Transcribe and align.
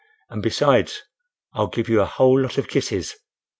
—"And 0.31 0.41
besides, 0.41 1.03
I'll 1.53 1.67
give 1.67 1.87
you 1.87 2.01
a 2.01 2.05
whole 2.05 2.41
lot 2.41 2.57
of 2.57 2.67
kisses." 2.67 3.15